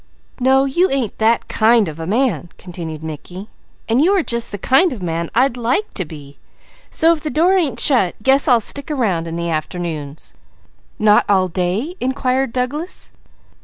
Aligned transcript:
"No 0.39 0.65
you 0.65 0.89
ain't 0.89 1.19
that 1.19 1.47
kind 1.47 1.87
of 1.87 1.99
a 1.99 2.07
man," 2.07 2.49
continued 2.57 3.03
Mickey. 3.03 3.49
"And 3.87 4.01
you 4.01 4.17
are 4.17 4.23
just 4.23 4.51
the 4.51 4.57
kind 4.57 4.91
of 4.91 4.99
a 5.01 5.05
man 5.05 5.29
I'd 5.35 5.57
like 5.57 5.93
to 5.93 6.05
be; 6.05 6.39
so 6.89 7.13
if 7.13 7.21
the 7.21 7.29
door 7.29 7.53
ain't 7.55 7.79
shut, 7.79 8.15
guess 8.23 8.47
I'll 8.47 8.61
stick 8.61 8.89
around 8.89 9.27
afternoons." 9.27 10.33
"Not 10.97 11.23
all 11.29 11.49
day?" 11.49 11.97
inquired 12.01 12.51
Douglas. 12.51 13.11